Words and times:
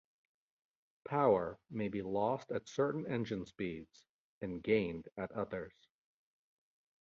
Power 1.05 1.59
may 1.69 1.87
be 1.87 2.01
lost 2.01 2.49
at 2.51 2.67
certain 2.67 3.05
engine 3.05 3.45
speeds 3.45 4.07
and 4.41 4.63
gained 4.63 5.07
at 5.15 5.31
others. 5.31 5.75